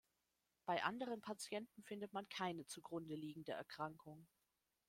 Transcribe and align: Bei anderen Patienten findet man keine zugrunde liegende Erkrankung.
Bei 0.65 0.83
anderen 0.83 1.21
Patienten 1.21 1.83
findet 1.83 2.11
man 2.11 2.27
keine 2.27 2.65
zugrunde 2.65 3.13
liegende 3.13 3.51
Erkrankung. 3.51 4.25